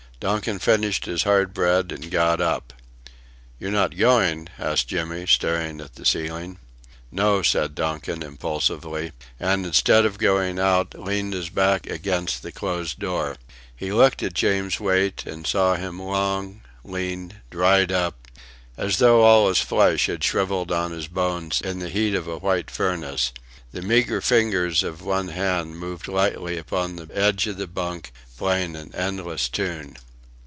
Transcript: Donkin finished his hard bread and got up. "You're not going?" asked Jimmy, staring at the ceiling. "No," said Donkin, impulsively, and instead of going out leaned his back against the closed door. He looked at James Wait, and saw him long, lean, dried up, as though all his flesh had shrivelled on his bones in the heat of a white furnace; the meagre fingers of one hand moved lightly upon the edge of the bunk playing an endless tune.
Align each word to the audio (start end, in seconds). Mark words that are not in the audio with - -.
Donkin 0.21 0.59
finished 0.59 1.05
his 1.05 1.23
hard 1.23 1.51
bread 1.51 1.91
and 1.91 2.11
got 2.11 2.39
up. 2.39 2.73
"You're 3.59 3.71
not 3.71 3.97
going?" 3.97 4.49
asked 4.59 4.87
Jimmy, 4.87 5.25
staring 5.25 5.81
at 5.81 5.95
the 5.95 6.05
ceiling. 6.05 6.59
"No," 7.11 7.41
said 7.41 7.73
Donkin, 7.73 8.21
impulsively, 8.21 9.13
and 9.39 9.65
instead 9.65 10.05
of 10.05 10.19
going 10.19 10.59
out 10.59 10.93
leaned 10.93 11.33
his 11.33 11.49
back 11.49 11.87
against 11.87 12.43
the 12.43 12.51
closed 12.51 12.99
door. 12.99 13.35
He 13.75 13.91
looked 13.91 14.21
at 14.21 14.35
James 14.35 14.79
Wait, 14.79 15.25
and 15.25 15.47
saw 15.47 15.73
him 15.73 15.99
long, 15.99 16.61
lean, 16.83 17.41
dried 17.49 17.91
up, 17.91 18.27
as 18.77 18.99
though 18.99 19.21
all 19.23 19.47
his 19.47 19.61
flesh 19.61 20.05
had 20.05 20.23
shrivelled 20.23 20.71
on 20.71 20.91
his 20.91 21.07
bones 21.07 21.61
in 21.61 21.79
the 21.79 21.89
heat 21.89 22.13
of 22.13 22.27
a 22.27 22.37
white 22.37 22.69
furnace; 22.69 23.31
the 23.71 23.81
meagre 23.81 24.21
fingers 24.21 24.83
of 24.83 25.01
one 25.01 25.29
hand 25.29 25.79
moved 25.79 26.07
lightly 26.07 26.59
upon 26.59 26.95
the 26.95 27.09
edge 27.11 27.47
of 27.47 27.57
the 27.57 27.65
bunk 27.65 28.11
playing 28.37 28.75
an 28.75 28.93
endless 28.93 29.49
tune. 29.49 29.97